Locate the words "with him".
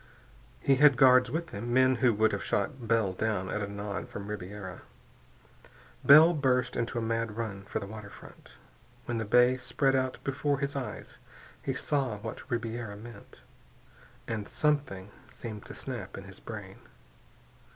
1.29-1.71